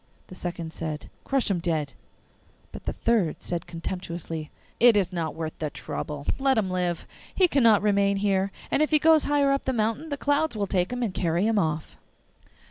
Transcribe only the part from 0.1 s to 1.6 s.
The second said, 'Crush him